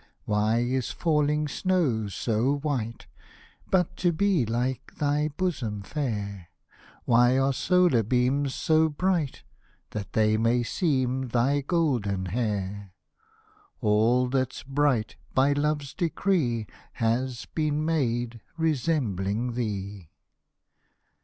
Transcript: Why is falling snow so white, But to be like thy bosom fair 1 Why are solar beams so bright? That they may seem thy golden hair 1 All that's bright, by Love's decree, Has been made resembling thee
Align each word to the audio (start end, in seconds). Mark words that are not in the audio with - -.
Why 0.25 0.61
is 0.61 0.89
falling 0.89 1.47
snow 1.47 2.07
so 2.07 2.55
white, 2.55 3.05
But 3.69 3.95
to 3.97 4.11
be 4.11 4.47
like 4.47 4.95
thy 4.95 5.27
bosom 5.27 5.83
fair 5.83 6.47
1 7.05 7.05
Why 7.05 7.37
are 7.37 7.53
solar 7.53 8.01
beams 8.01 8.55
so 8.55 8.89
bright? 8.89 9.43
That 9.91 10.13
they 10.13 10.37
may 10.37 10.63
seem 10.63 11.27
thy 11.27 11.61
golden 11.61 12.25
hair 12.25 12.93
1 13.81 13.91
All 13.91 14.27
that's 14.27 14.63
bright, 14.63 15.17
by 15.35 15.53
Love's 15.53 15.93
decree, 15.93 16.65
Has 16.93 17.45
been 17.53 17.85
made 17.85 18.41
resembling 18.57 19.53
thee 19.53 20.09